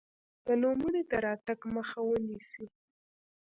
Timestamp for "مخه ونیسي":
1.75-2.65